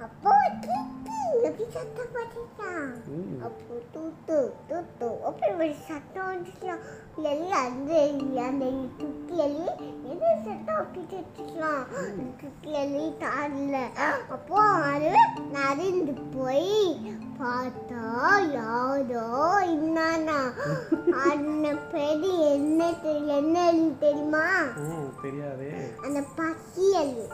அப்போ 0.00 0.32
கீக்கி 0.56 1.18
எப்படி 1.46 1.64
சத்தம் 1.74 2.10
போட்டுச்சான் 2.14 2.90
ம் 3.12 3.38
அப்போ 3.46 3.76
தூத்து 3.94 4.36
தூத்து 4.68 5.08
அப்படி 5.22 5.50
ஒரு 5.56 5.74
சத்தம் 5.86 6.28
வந்துச்சுலாம் 6.30 6.84
எல்லாம் 7.24 7.66
அந்த 7.66 7.92
அந்த 8.42 8.64
எலி 8.66 8.84
துக்கி 8.98 9.36
எலி 9.44 9.64
எது 10.12 10.30
சத்தம் 10.46 10.80
விட்டுட்டு 10.80 11.16
வச்சுக்கலாம் 11.16 11.84
துக்கி 12.40 12.72
எலி 12.82 13.06
தாடல 13.22 13.76
அப்போ 14.28 14.58
அது 14.86 15.12
நடந்து 15.52 16.14
போய் 16.34 16.76
பார்த்தா 17.40 18.04
யாரோ 18.54 19.26
இன்னானா 19.74 20.38
அந்த 21.24 21.66
பெரிய 21.92 22.38
என்ன 22.52 22.82
தெரியுமா? 24.00 24.46
ஓ 24.78 24.96
தெரியாதே. 25.22 25.70
அந்த 26.02 26.24
பசி 26.36 26.92
எலி 26.92 27.26